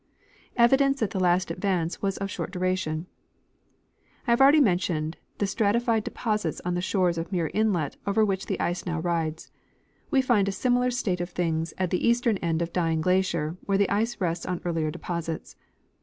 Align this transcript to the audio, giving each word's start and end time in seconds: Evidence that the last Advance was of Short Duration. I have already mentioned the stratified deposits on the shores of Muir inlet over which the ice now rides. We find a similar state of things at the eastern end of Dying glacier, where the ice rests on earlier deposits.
Evidence 0.57 0.99
that 0.99 1.11
the 1.11 1.19
last 1.19 1.51
Advance 1.51 2.01
was 2.01 2.17
of 2.17 2.31
Short 2.31 2.49
Duration. 2.49 3.05
I 4.25 4.31
have 4.31 4.41
already 4.41 4.59
mentioned 4.59 5.15
the 5.37 5.45
stratified 5.45 6.03
deposits 6.03 6.59
on 6.65 6.73
the 6.73 6.81
shores 6.81 7.19
of 7.19 7.31
Muir 7.31 7.51
inlet 7.53 7.97
over 8.07 8.25
which 8.25 8.47
the 8.47 8.59
ice 8.59 8.83
now 8.83 8.99
rides. 8.99 9.51
We 10.09 10.23
find 10.23 10.47
a 10.47 10.51
similar 10.51 10.89
state 10.89 11.21
of 11.21 11.29
things 11.29 11.75
at 11.77 11.91
the 11.91 12.03
eastern 12.03 12.37
end 12.37 12.63
of 12.63 12.73
Dying 12.73 12.99
glacier, 13.01 13.57
where 13.67 13.77
the 13.77 13.91
ice 13.91 14.19
rests 14.19 14.47
on 14.47 14.59
earlier 14.65 14.89
deposits. 14.89 15.55